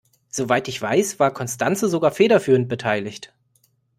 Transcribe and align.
Soweit 0.29 0.67
ich 0.67 0.81
weiß, 0.81 1.19
war 1.19 1.29
Constanze 1.31 1.87
sogar 1.87 2.09
federführend 2.09 2.67
beteiligt. 2.67 3.35